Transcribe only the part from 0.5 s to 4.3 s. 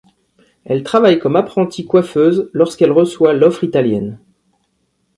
Elle travaille comme apprentie coiffeuse lorsqu'elle reçoit l'offre italienne.